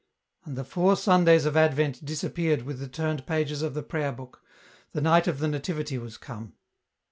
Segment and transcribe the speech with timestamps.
[0.45, 4.41] And the four Sundays of Advent disappeared with the turned pages of the prayer book;
[4.93, 6.53] the night of the Nativity was come.